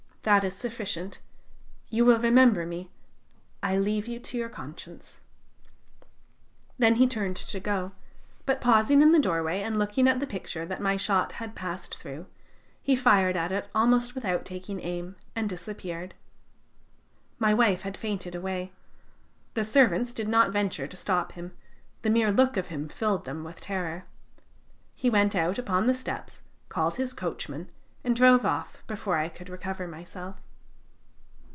[0.23, 1.17] That is sufficient.
[1.89, 2.91] You will remember me.
[3.63, 5.19] I leave you to your conscience.'
[6.77, 7.93] "Then he turned to go,
[8.45, 11.97] but pausing in the doorway, and looking at the picture that my shot had passed
[11.97, 12.27] through,
[12.83, 16.13] he fired at it almost without taking aim, and disappeared.
[17.39, 18.71] My wife had fainted away;
[19.55, 21.57] the servants did not venture to stop him,
[22.03, 24.05] the mere look of him filled them with terror.
[24.93, 27.71] He went out upon the steps, called his coachman,
[28.03, 30.41] and drove off before I could recover myself."